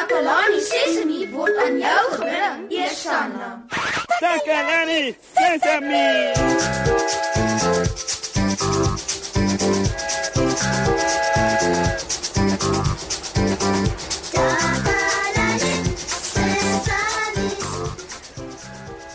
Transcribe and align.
Takalani 0.00 0.60
Sesemi 0.64 1.28
word 1.28 1.56
aan 1.60 1.76
jou 1.76 2.04
gebring, 2.12 2.60
Eersanna. 2.72 3.48
Takalani 4.16 5.12
Sesemi. 5.36 6.08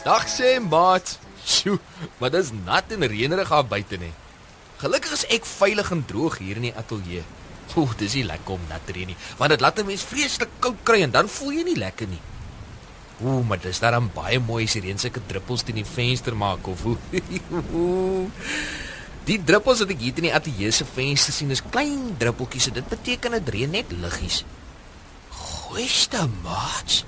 Dag 0.06 0.30
sê 0.30 0.60
maat. 0.60 1.18
Sjoe, 1.46 1.80
maar 2.20 2.30
dis 2.30 2.52
nat 2.62 2.94
en 2.94 3.08
reënerig 3.10 3.50
daar 3.50 3.66
buite 3.66 3.98
nie. 3.98 4.14
Gelukkig 4.86 5.18
is 5.18 5.26
ek 5.34 5.50
veilig 5.50 5.90
en 5.98 6.06
droog 6.06 6.38
hier 6.38 6.62
in 6.62 6.70
die 6.70 6.76
ateljee. 6.78 7.26
Ooh, 7.76 7.92
dis 8.00 8.14
nie 8.16 8.24
lekker 8.24 8.56
om 8.56 8.70
nat 8.70 8.86
te 8.88 8.96
reën 8.96 9.12
nie, 9.12 9.18
want 9.38 9.52
dit 9.52 9.62
laat 9.62 9.80
'n 9.80 9.86
mens 9.86 10.04
vreeslik 10.04 10.50
koud 10.60 10.80
kry 10.84 11.02
en 11.02 11.12
dan 11.12 11.28
voel 11.28 11.52
jy 11.52 11.64
nie 11.64 11.76
lekker 11.76 12.08
nie. 12.08 12.22
Ooh, 13.24 13.48
maar 13.48 13.60
dis 13.60 13.80
daarom 13.80 14.10
baie 14.14 14.40
mooi 14.40 14.64
as 14.64 14.74
die 14.74 14.82
reën 14.82 14.98
sulke 15.00 15.22
druppels 15.28 15.64
teen 15.64 15.76
die 15.76 15.86
venster 15.88 16.36
maak 16.36 16.68
of 16.68 16.82
hoe. 16.84 16.98
Die 19.26 19.40
druppels 19.42 19.80
wat 19.82 19.90
ek 19.90 20.02
hier 20.04 20.20
in 20.22 20.28
die 20.28 20.34
ateljee 20.38 20.72
se 20.72 20.86
venster 20.86 21.34
sien 21.34 21.50
is 21.50 21.64
klein 21.74 22.12
druppeltjies 22.22 22.68
en 22.70 22.76
dit 22.76 22.90
beteken 22.92 23.32
dit 23.32 23.48
reën 23.56 23.72
net 23.74 23.90
liggies. 23.90 24.44
Goeie 25.34 26.28
maat. 26.44 27.00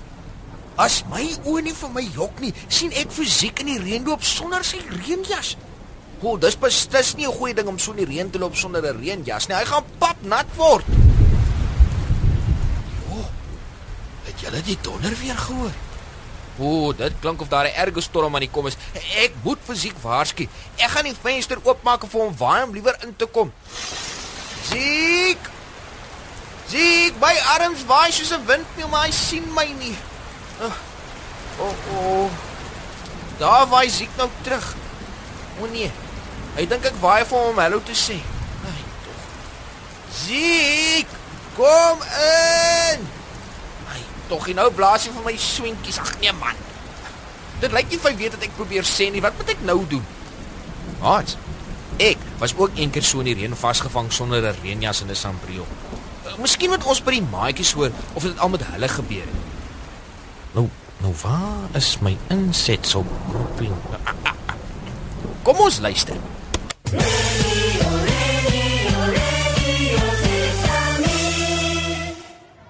As 0.78 1.04
my 1.10 1.22
oë 1.46 1.62
nie 1.62 1.74
vir 1.74 1.92
my 1.94 2.02
jok 2.14 2.40
nie, 2.42 2.50
sien 2.68 2.92
ek 2.98 3.14
fisiek 3.14 3.62
in 3.62 3.70
die 3.70 3.78
reën 3.82 4.04
loop 4.06 4.26
sonder 4.26 4.66
sy 4.66 4.82
reënjas. 4.90 5.54
O, 6.18 6.32
oh, 6.32 6.38
dis 6.40 6.56
beslis 6.58 7.14
nie 7.14 7.26
'n 7.26 7.32
goeie 7.32 7.54
ding 7.54 7.68
om 7.68 7.78
so 7.78 7.92
in 7.92 8.02
die 8.02 8.06
reën 8.06 8.30
te 8.30 8.38
loop 8.38 8.56
sonder 8.56 8.82
'n 8.82 8.98
reënjas 8.98 9.46
nie. 9.46 9.56
Hy 9.56 9.64
gaan 9.64 9.84
pap 9.98 10.16
nat 10.22 10.46
word. 10.56 10.84
O, 13.10 13.22
het 14.24 14.40
julle 14.40 14.62
die 14.62 14.78
donder 14.82 15.14
weer 15.20 15.38
gehoor? 15.38 15.70
O, 16.58 16.92
dit 16.92 17.12
klink 17.20 17.40
of 17.40 17.48
daar 17.48 17.66
'n 17.66 17.74
erge 17.74 18.00
storm 18.00 18.34
aan 18.34 18.40
die 18.40 18.50
kom 18.50 18.66
is. 18.66 18.76
Ek 19.22 19.32
moet 19.42 19.58
fisiek 19.62 19.94
waarsku. 20.02 20.48
Ek 20.76 20.90
gaan 20.90 21.04
die 21.04 21.14
venster 21.22 21.58
oopmaak 21.62 22.04
vir 22.10 22.20
hom 22.20 22.36
warm 22.36 22.72
liewer 22.72 22.96
in 23.02 23.16
te 23.16 23.26
kom. 23.26 23.52
Ziek! 24.70 25.38
Ziek, 26.66 27.14
my 27.20 27.34
arms 27.58 27.84
waai 27.86 28.10
soos 28.12 28.32
'n 28.32 28.44
windmeel, 28.46 28.88
maar 28.88 29.06
hy 29.06 29.12
sien 29.12 29.52
my 29.54 29.70
nie. 29.78 29.96
O, 30.60 30.64
oh, 30.64 30.74
oh, 31.58 31.74
oh. 31.94 32.30
Daar 33.38 33.66
waai 33.68 33.88
Ziek 33.90 34.10
nou 34.16 34.28
terug. 34.42 34.74
O 35.60 35.64
oh, 35.64 35.70
nee. 35.70 35.92
Hy 36.56 36.66
dink 36.66 36.84
ek 36.84 36.96
waai 37.02 37.24
vir 37.28 37.38
hom 37.38 37.58
hallo 37.62 37.80
te 37.84 37.94
sê. 37.94 38.18
Ai, 38.66 38.80
tog. 39.04 39.18
Ziek, 40.22 41.12
kom 41.56 42.02
in. 42.02 43.04
Ai, 43.92 44.02
tog 44.30 44.48
jy 44.48 44.54
nou 44.58 44.70
blaas 44.74 45.06
jy 45.06 45.12
vir 45.12 45.26
my 45.28 45.36
swentjies. 45.36 46.00
Ag 46.02 46.14
nee 46.22 46.32
man. 46.32 46.56
Dit 47.60 47.74
lyk 47.74 47.90
nie 47.90 47.98
vir 47.98 48.16
weet 48.16 48.38
dat 48.38 48.46
ek 48.46 48.56
probeer 48.56 48.86
sê 48.86 49.10
nie. 49.10 49.22
Wat 49.24 49.36
moet 49.38 49.54
ek 49.54 49.62
nou 49.66 49.82
doen? 49.90 50.04
Wat? 51.02 51.36
Ek 51.98 52.18
was 52.38 52.54
ook 52.54 52.78
eendag 52.78 53.06
so 53.06 53.18
in 53.20 53.32
die 53.32 53.34
reën 53.34 53.56
vasgevang 53.58 54.12
sonder 54.14 54.42
'n 54.42 54.60
reënjas 54.62 55.02
en 55.02 55.10
'n 55.10 55.14
sambreel. 55.14 55.66
Miskien 56.38 56.70
moet 56.70 56.84
ons 56.84 57.02
by 57.02 57.10
die 57.10 57.26
maatjies 57.30 57.72
hoor 57.72 57.90
of 58.14 58.22
dit 58.22 58.38
al 58.38 58.48
met 58.48 58.62
hulle 58.62 58.88
gebeur 58.88 59.26
het. 59.26 59.46
Nou, 60.52 60.68
nou 61.02 61.14
waar 61.22 61.68
is 61.72 61.98
my 61.98 62.16
insetsel 62.28 63.06
knoppie? 63.30 63.72
Kom 65.42 65.56
ons 65.56 65.78
luister. 65.78 66.16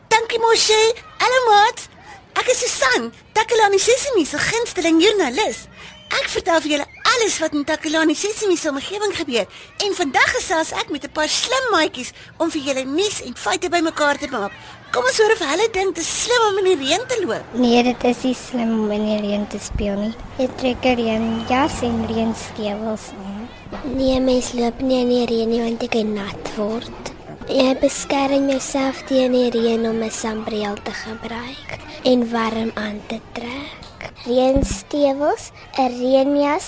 Dankie 0.09 0.39
Moshe. 0.43 0.95
Hallo 1.23 1.39
maat. 1.47 1.87
Ek 2.35 2.49
is 2.51 2.59
Susan, 2.59 3.13
Takalani 3.33 3.79
Sesimi 3.79 4.27
se 4.27 4.39
gunsteling 4.39 4.99
joernalis. 5.03 5.69
Ek 6.11 6.27
vertel 6.33 6.61
vir 6.65 6.71
julle 6.73 6.87
alles 7.15 7.39
wat 7.39 7.55
in 7.55 7.63
Takalani 7.69 8.17
Sesimi 8.19 8.57
se 8.59 8.73
omgewing 8.73 9.15
gebeur 9.15 9.47
en 9.87 9.95
vandag 9.95 10.35
gesels 10.35 10.75
ek 10.75 10.91
met 10.91 11.05
'n 11.07 11.15
paar 11.15 11.29
slim 11.29 11.71
maatjies 11.71 12.11
om 12.39 12.51
vir 12.51 12.63
julle 12.63 12.85
nuus 12.85 13.23
en 13.23 13.35
feite 13.37 13.69
bymekaar 13.71 14.19
te 14.19 14.27
maak. 14.35 14.53
Kom 14.91 15.05
ons 15.05 15.19
hoor 15.19 15.33
of 15.33 15.39
hulle 15.39 15.69
dink 15.71 15.95
dit 15.95 16.05
is 16.05 16.23
slim 16.23 16.43
om 16.49 16.59
in 16.59 16.65
die 16.65 16.81
reën 16.83 17.07
te 17.07 17.23
loop. 17.23 17.45
Nee, 17.55 17.83
dit 17.83 18.05
is 18.05 18.23
nie 18.23 18.35
slim 18.35 18.71
om 18.83 18.91
in 18.91 19.05
die 19.07 19.21
reën 19.29 19.47
te 19.47 19.59
speel 19.63 19.95
nie. 19.95 20.15
Jy 20.39 20.49
trek 20.57 20.83
'n 20.83 20.97
reënjas 20.97 21.83
en 21.83 22.07
reënskewels 22.11 23.15
aan. 23.15 23.38
Nee, 23.69 24.21
mens 24.21 24.55
loop 24.57 24.79
nie 24.81 25.03
in 25.03 25.11
die 25.13 25.25
reën 25.29 25.51
nie 25.53 25.59
want 25.61 25.83
jy 25.85 25.89
kan 25.93 26.13
nat 26.17 26.51
word. 26.57 27.11
Jy 27.53 27.75
beskerm 27.83 28.47
jouself 28.49 29.03
teen 29.11 29.35
die 29.37 29.51
reën 29.53 29.85
om 29.91 29.99
'n 30.03 30.11
sambreel 30.11 30.77
te 30.87 30.95
gebruik 31.05 31.71
en 32.11 32.25
warm 32.33 32.71
aan 32.75 33.01
te 33.11 33.19
trek. 33.37 34.09
Reënstewels, 34.25 35.53
'n 35.77 35.93
reënjas 36.01 36.67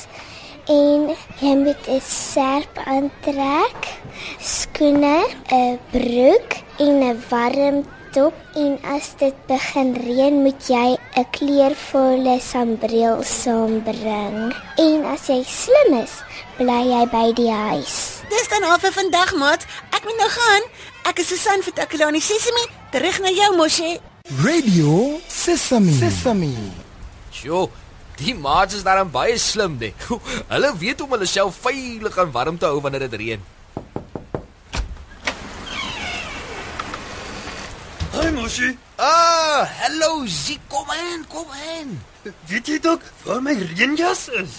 en 0.68 1.08
jy 1.40 1.54
moet 1.64 1.88
'n 1.88 2.00
serp 2.04 2.74
aantrek, 2.84 3.80
skoene, 4.38 5.24
'n 5.48 5.78
broek 5.92 6.50
en 6.84 7.00
'n 7.00 7.22
warm 7.30 7.84
top 8.12 8.34
en 8.58 8.78
as 8.82 9.14
dit 9.18 9.34
begin 9.46 9.94
reën 9.94 10.42
moet 10.42 10.68
jy 10.68 10.98
'n 11.16 11.26
kleurvolle 11.36 12.36
sambreel 12.40 13.22
saambring. 13.22 14.52
En 14.76 15.04
as 15.04 15.28
jy 15.28 15.42
slim 15.46 16.02
is, 16.02 16.14
bly 16.60 16.80
jy 16.84 17.04
by 17.08 17.26
die 17.36 17.48
huis. 17.48 18.20
Dis 18.28 18.48
dan 18.52 18.66
al 18.68 18.78
vir 18.82 18.92
vandag 18.92 19.32
maat. 19.40 19.64
Ek 19.96 20.04
moet 20.04 20.18
nou 20.20 20.28
gaan. 20.28 20.66
Ek 21.08 21.22
is 21.22 21.30
Susan 21.32 21.64
vir 21.64 21.72
Takalani 21.78 22.20
Sesimi. 22.20 22.66
Terug 22.92 23.20
na 23.24 23.32
jou 23.32 23.50
Moshe. 23.56 23.94
Radio 24.44 24.96
Sesame. 25.24 25.94
Sesame. 25.96 26.50
Sjoe, 27.32 27.70
die 28.20 28.34
maats 28.36 28.76
is 28.76 28.84
daarom 28.84 29.08
baie 29.10 29.38
slim, 29.40 29.78
nee. 29.80 29.94
Hulle 30.52 30.72
weet 30.82 31.00
om 31.00 31.16
hulle 31.16 31.28
self 31.30 31.56
veilig 31.64 32.18
en 32.20 32.34
warm 32.34 32.60
te 32.60 32.68
hou 32.68 32.82
wanneer 32.84 33.06
dit 33.08 33.16
reën. 33.22 33.46
Hi 38.10 38.26
Moshi. 38.36 38.74
Ah, 39.00 39.64
hallo 39.80 40.26
Ziek, 40.28 40.60
kom 40.68 40.92
in, 40.92 41.24
kom 41.32 41.48
in. 41.78 41.96
Weet 42.50 42.68
jy 42.68 42.76
dalk 42.84 43.06
waar 43.24 43.40
my 43.40 43.56
reënjas 43.56 44.26
is? 44.42 44.58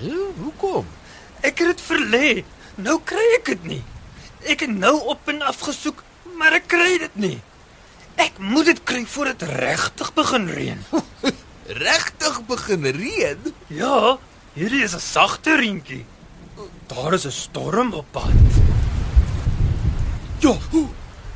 Ja, 0.00 0.24
hoekom? 0.40 0.86
Ek 1.40 1.60
het 1.60 1.74
dit 1.74 1.82
verlê. 1.84 2.28
Nou 2.80 3.00
kry 3.04 3.24
ek 3.38 3.52
dit 3.52 3.64
nie. 3.68 3.82
Ek 4.48 4.64
het 4.64 4.72
nou 4.72 4.94
op 5.12 5.28
en 5.28 5.42
af 5.44 5.60
gesoek, 5.66 6.02
maar 6.40 6.56
ek 6.56 6.68
kry 6.72 6.96
dit 7.02 7.16
nie. 7.20 7.36
Ek 8.20 8.38
moet 8.40 8.70
dit 8.70 8.80
kry 8.84 9.02
voordat 9.08 9.42
dit 9.42 9.52
regtig 9.60 10.12
begin 10.16 10.48
reën. 10.48 10.80
Regtig 11.84 12.40
begin 12.48 12.86
reën? 12.96 13.52
Ja, 13.68 14.18
hierdie 14.56 14.82
is 14.82 14.96
'n 14.96 15.04
sagte 15.04 15.56
reentjie. 15.56 16.04
Daar 16.88 17.12
is 17.14 17.26
'n 17.26 17.30
storm 17.30 17.92
op 17.92 18.06
pad. 18.10 18.32
Ja, 20.40 20.56
hoe? 20.70 20.88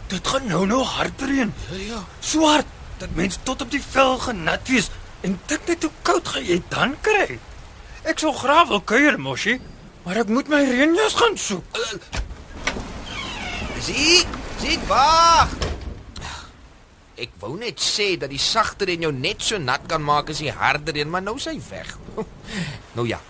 Dit 0.06 0.26
gaan 0.26 0.46
nou 0.46 0.66
nou 0.66 0.82
hard 0.82 1.22
reën. 1.22 1.52
Ja, 1.70 1.76
ja. 1.76 2.04
Swart 2.20 2.66
dat 2.98 3.14
mense 3.14 3.38
tot 3.42 3.62
op 3.62 3.70
die 3.70 3.82
vel 3.82 4.18
genat 4.18 4.68
wees 4.68 4.90
en 5.20 5.40
dink 5.46 5.66
net 5.66 5.82
hoe 5.82 5.92
koud 6.02 6.28
gaan 6.28 6.44
jy 6.44 6.62
dan 6.68 6.96
kry. 7.00 7.38
Ek 8.04 8.20
sou 8.20 8.34
graag 8.36 8.68
wil 8.68 8.82
kuier, 8.84 9.16
Moshi, 9.16 9.54
maar 10.04 10.18
ek 10.20 10.28
moet 10.28 10.50
my 10.52 10.60
reënjas 10.68 11.14
gaan 11.16 11.38
soek. 11.40 11.78
Ziek, 13.84 14.34
Ziek, 14.60 14.82
wag. 14.90 15.54
Ek 17.16 17.32
wou 17.40 17.54
net 17.56 17.80
sê 17.80 18.10
dat 18.20 18.32
die 18.32 18.42
sagter 18.42 18.90
en 18.92 19.06
jou 19.06 19.12
net 19.14 19.40
so 19.46 19.56
nat 19.62 19.86
kan 19.88 20.02
maak 20.04 20.32
as 20.34 20.42
die 20.42 20.52
harder 20.52 20.98
een, 20.98 21.08
maar 21.08 21.24
nou 21.24 21.38
is 21.40 21.46
hy 21.48 21.56
weg. 21.70 21.94
nou 22.98 23.06
ja, 23.08 23.20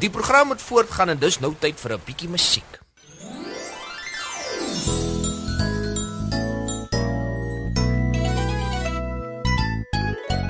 die 0.00 0.10
program 0.10 0.50
moet 0.54 0.64
voortgaan 0.64 1.14
en 1.14 1.22
dis 1.22 1.38
nou 1.44 1.52
tyd 1.60 1.78
vir 1.78 1.94
'n 1.94 2.06
bietjie 2.08 2.32
musiek. 2.32 2.80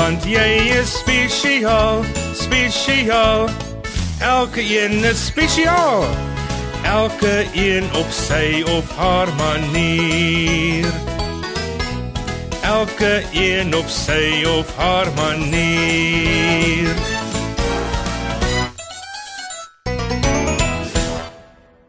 Want 0.00 0.24
jy 0.24 0.48
is 0.80 0.96
spesiaal, 1.02 2.00
spesiaal. 2.32 3.48
Elke 4.24 4.64
een 4.64 5.04
is 5.04 5.26
spesiaal. 5.28 6.08
Elke 6.88 7.44
een 7.52 7.84
op 7.94 8.08
sy 8.08 8.64
of 8.64 8.96
haar 8.96 9.28
manier 9.36 10.88
elke 12.70 13.24
een 13.32 13.74
op 13.74 13.88
sy 13.88 14.44
of 14.58 14.76
haar 14.76 15.12
manier. 15.12 16.94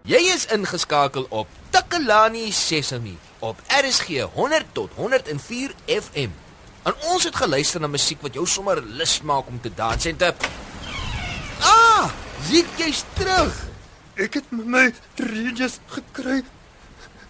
Jy 0.04 0.22
is 0.36 0.46
ingeskakel 0.52 1.26
op 1.30 1.48
Takalani 1.70 2.52
Sesemi 2.52 3.18
op 3.40 3.62
RSG 3.68 4.26
100 4.34 4.66
tot 4.72 4.90
104 4.96 5.72
FM. 5.86 6.51
En 6.84 6.96
ons 7.14 7.24
het 7.24 7.36
geluister 7.36 7.82
na 7.82 7.88
musiek 7.88 8.22
wat 8.26 8.34
jou 8.34 8.48
sommer 8.50 8.82
lus 8.98 9.20
maak 9.22 9.48
om 9.48 9.60
te 9.62 9.70
dans 9.76 10.06
en 10.06 10.18
te 10.18 10.34
Ah, 11.62 12.10
Ziek 12.50 12.68
jy's 12.78 13.04
terug. 13.14 13.54
Ek 14.18 14.34
het 14.40 14.48
my 14.52 14.88
reënjas 15.22 15.78
gekry. 15.94 16.42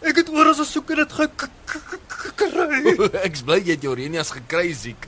Ek 0.01 0.21
het 0.21 0.29
oral 0.31 0.55
gesoek 0.55 0.93
en 0.95 1.01
dit 1.03 1.17
gekry. 1.19 2.95
Ek's 3.27 3.43
bly 3.43 3.59
jy 3.59 3.75
het 3.75 3.83
jou 3.85 3.95
reënjas 3.97 4.31
gekry, 4.37 4.71
Ziek. 4.73 5.07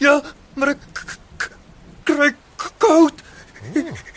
Ja, 0.00 0.16
maar 0.56 0.72
ek 0.72 0.80
kry 2.08 2.32
koud. 2.80 3.20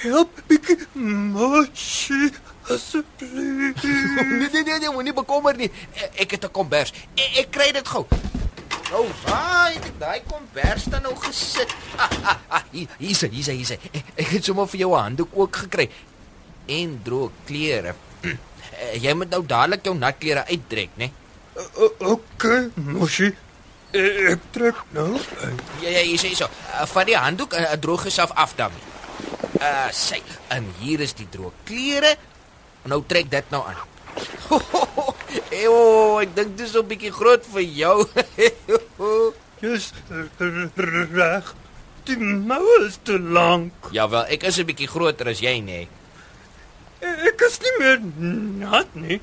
Help 0.02 0.40
bietjie, 0.48 0.80
mosie. 0.96 2.32
Asseblief. 2.72 3.84
nee 4.40 4.50
nee 4.50 4.64
nee, 4.64 4.80
nee 4.80 4.90
moenie 4.90 5.14
bekommer 5.14 5.54
nie. 5.60 5.70
Ek, 5.94 6.24
ek 6.26 6.40
het 6.40 6.48
'n 6.48 6.56
kombers. 6.56 6.96
Ek, 7.14 7.44
ek 7.44 7.52
kry 7.52 7.70
dit 7.76 7.88
gou. 7.88 8.08
Nou, 8.92 9.06
waar 9.26 9.72
het 9.74 9.86
ek 9.90 9.96
daai 10.00 10.22
kombers 10.30 10.84
dan 10.94 11.02
nou 11.02 11.16
gesit? 11.26 11.72
Ah, 11.98 12.12
ah, 12.22 12.36
ah, 12.48 12.64
hier, 12.72 12.88
hier, 12.98 13.30
hier, 13.32 13.52
hier. 13.52 13.72
Ek, 13.78 14.02
ek 14.16 14.34
het 14.38 14.46
sommer 14.46 14.68
vir 14.70 14.80
jou 14.86 14.92
'n 14.94 15.02
handdoek 15.02 15.32
ook 15.34 15.56
gekry. 15.66 15.90
En 16.66 17.00
droë 17.04 17.32
klere. 17.46 17.96
Jy 19.06 19.14
moet 19.14 19.30
nou 19.30 19.46
dadelik 19.46 19.86
jou 19.86 19.96
nat 19.98 20.18
klere 20.18 20.46
uittrek, 20.46 20.90
né? 20.98 21.10
Nee? 21.10 21.24
Okay, 22.00 22.70
mosie. 22.76 23.32
Ek 23.96 24.44
trek 24.52 24.76
nou. 24.92 25.16
Ja 25.80 25.90
ja, 25.90 26.02
hier 26.04 26.20
is 26.20 26.38
so. 26.38 26.50
Vat 26.92 27.08
die 27.08 27.16
handdoek 27.16 27.54
en 27.54 27.80
droog 27.80 28.04
jouself 28.04 28.32
af 28.36 28.56
dan. 28.60 28.72
Uh, 29.62 29.88
sê, 29.96 30.20
en 30.52 30.68
hier 30.82 31.00
is 31.00 31.16
die 31.16 31.28
droë 31.32 31.54
klere. 31.64 32.16
Nou 32.92 33.04
trek 33.08 33.32
dit 33.32 33.56
nou 33.56 33.64
aan. 33.64 35.04
Eyo, 35.60 36.20
ek 36.24 36.36
dink 36.36 36.56
dis 36.58 36.76
'n 36.76 36.88
bietjie 36.88 37.12
groot 37.12 37.46
vir 37.54 37.64
jou. 37.64 37.98
Jy's 39.62 39.92
reg. 40.76 41.54
Die 42.06 42.18
mou 42.22 42.66
is 42.86 43.00
te 43.04 43.18
lank. 43.20 43.90
Ja 43.92 44.08
wel, 44.10 44.26
ek 44.30 44.44
is 44.44 44.60
'n 44.60 44.68
bietjie 44.70 44.88
groter 44.88 45.28
as 45.32 45.42
jy, 45.42 45.60
nê. 45.62 45.88
Ek 47.02 47.42
is 47.48 47.60
nie 47.62 47.76
meer 47.80 48.00
nat 48.62 48.96
nie. 48.96 49.20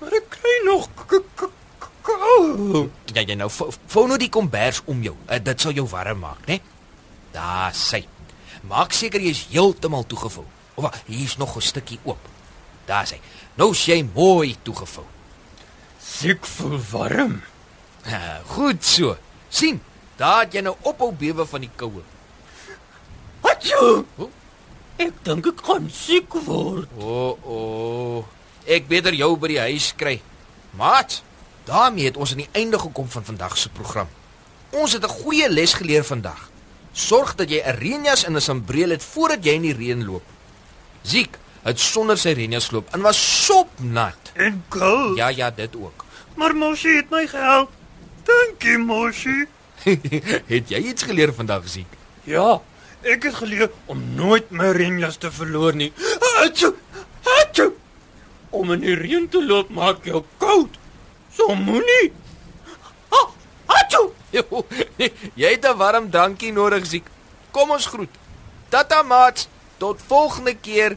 Maar 0.00 0.16
ek 0.18 0.30
kry 0.38 0.54
nog 0.66 0.88
koud. 1.06 2.90
Ja, 3.14 3.22
jy 3.22 3.36
nou 3.38 3.50
vou 3.50 4.06
nou 4.08 4.18
die 4.18 4.30
kombers 4.32 4.82
om 4.90 5.02
jou. 5.02 5.14
Uh, 5.28 5.38
dit 5.38 5.60
sal 5.60 5.72
jou 5.76 5.86
warm 5.86 6.18
maak, 6.24 6.42
né? 6.46 6.58
Daar 7.32 7.74
sê. 7.76 8.02
Maak 8.66 8.92
seker 8.92 9.20
jy 9.22 9.30
is 9.30 9.46
heeltemal 9.50 10.06
toegevou. 10.06 10.46
Of 10.74 11.02
hier's 11.06 11.36
nog 11.36 11.56
'n 11.56 11.60
stukkie 11.60 12.00
oop. 12.02 12.18
Daar 12.86 13.06
sê. 13.06 13.20
Nou 13.56 13.72
sê 13.74 13.94
jy 13.94 14.08
mooi 14.14 14.56
toegevou. 14.62 15.06
Siek 16.02 16.46
voel 16.46 16.80
warm. 16.90 17.42
Ha, 18.02 18.40
goed 18.46 18.84
so. 18.84 19.16
sien, 19.52 19.80
daar 20.16 20.44
het 20.44 20.54
jy 20.56 20.62
nou 20.64 20.74
ophou 20.88 21.12
bewe 21.12 21.44
van 21.46 21.60
die 21.60 21.70
koue. 21.76 22.02
Wat 23.44 23.66
jy? 23.66 23.90
Ek 25.02 25.18
dink 25.26 25.48
ek 25.50 25.60
gaan 25.66 25.90
siek 25.92 26.34
word. 26.46 26.88
O, 26.98 27.10
oh, 27.10 27.44
o. 27.44 27.58
Oh. 27.58 28.24
Ek 28.66 28.86
beter 28.88 29.14
jou 29.14 29.34
by 29.36 29.50
die 29.52 29.60
huis 29.60 29.90
kry. 29.98 30.20
Maat, 30.78 31.20
daarmee 31.66 32.08
het 32.10 32.16
ons 32.16 32.32
aan 32.32 32.44
die 32.44 32.52
einde 32.58 32.78
gekom 32.80 33.08
van 33.10 33.26
vandag 33.26 33.58
se 33.58 33.68
program. 33.74 34.08
Ons 34.72 34.94
het 34.96 35.04
'n 35.04 35.16
goeie 35.22 35.48
les 35.50 35.74
geleer 35.74 36.04
vandag. 36.04 36.50
Sorg 36.92 37.34
dat 37.34 37.50
jy 37.50 37.60
'n 37.60 37.78
reënjas 37.78 38.24
en 38.24 38.36
'n 38.36 38.40
sambreel 38.40 38.90
het 38.90 39.02
voordat 39.02 39.44
jy 39.44 39.52
in 39.52 39.62
die 39.62 39.76
reën 39.76 40.04
loop. 40.04 40.24
Ziek, 41.02 41.38
het 41.62 41.80
sonder 41.80 42.18
sy 42.18 42.34
reënjas 42.36 42.68
geloop 42.70 42.90
en 42.94 43.04
was 43.04 43.20
sopnat. 43.46 44.32
En 44.34 44.64
koud. 44.68 45.16
Ja, 45.16 45.28
ja, 45.28 45.50
dit 45.50 45.76
ook. 45.76 46.04
Maar 46.34 46.54
Moshi 46.56 46.96
het 46.96 47.10
my 47.10 47.26
gehelp. 47.26 47.70
Dankie, 48.24 48.78
Moshi. 48.78 49.46
het 50.54 50.70
jy 50.70 50.80
iets 50.92 51.02
geleer 51.02 51.34
vandag, 51.34 51.66
Ziek? 51.68 51.98
Ja, 52.24 52.60
ek 53.02 53.26
het 53.26 53.34
geleer 53.34 53.70
om 53.90 54.02
nooit 54.14 54.50
my 54.50 54.70
reënjas 54.76 55.18
te 55.22 55.30
verloor 55.34 55.74
nie. 55.74 55.92
Atjo! 56.44 56.74
Atjo! 57.40 57.72
Om 58.50 58.72
in 58.76 58.84
die 58.84 58.96
reën 58.98 59.28
te 59.28 59.42
loop 59.44 59.70
maak 59.74 60.04
jou 60.06 60.22
koud. 60.38 60.78
So 61.34 61.54
moenie. 61.54 62.12
Atjo! 63.66 64.12
jy 65.42 65.50
het 65.50 65.66
'n 65.66 65.76
warm 65.76 66.10
dankie 66.10 66.52
nodig, 66.52 66.86
Ziek. 66.86 67.06
Kom 67.50 67.70
ons 67.70 67.86
groet. 67.86 68.14
Tata 68.68 69.02
maat, 69.02 69.48
tot 69.76 70.00
volgende 70.06 70.54
keer. 70.54 70.96